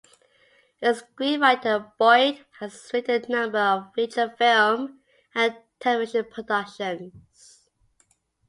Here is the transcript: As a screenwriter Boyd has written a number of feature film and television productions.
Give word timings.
As 0.81 1.01
a 1.01 1.03
screenwriter 1.05 1.91
Boyd 1.99 2.43
has 2.59 2.89
written 2.91 3.21
a 3.23 3.27
number 3.29 3.59
of 3.59 3.93
feature 3.93 4.33
film 4.35 4.99
and 5.35 5.55
television 5.79 6.25
productions. 6.25 7.69